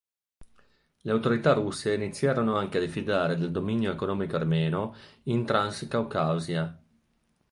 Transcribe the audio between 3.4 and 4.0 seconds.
dominio